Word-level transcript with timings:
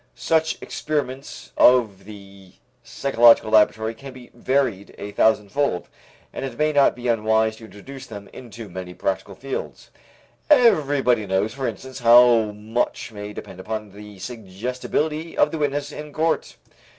Such 0.15 0.59
experiments 0.63 1.51
of 1.57 2.05
the 2.05 2.53
psychological 2.81 3.51
laboratory 3.51 3.93
can 3.93 4.13
be 4.13 4.31
varied 4.33 4.95
a 4.97 5.11
thousandfold, 5.11 5.89
and 6.33 6.43
it 6.43 6.57
might 6.57 6.73
not 6.73 6.95
be 6.95 7.07
unwise 7.07 7.57
to 7.57 7.65
introduce 7.65 8.07
them 8.07 8.27
into 8.33 8.67
many 8.67 8.95
practical 8.95 9.35
fields. 9.35 9.91
Everybody 10.49 11.27
knows 11.27 11.53
for 11.53 11.67
instance 11.67 11.99
how 11.99 12.45
much 12.45 13.11
may 13.11 13.31
depend 13.31 13.59
upon 13.59 13.91
the 13.91 14.17
suggestibility 14.17 15.37
of 15.37 15.51
the 15.51 15.59
witness 15.59 15.91
in 15.91 16.11
court. 16.11 16.57